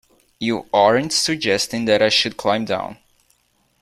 [0.39, 2.97] You aren't suggesting that I should climb down?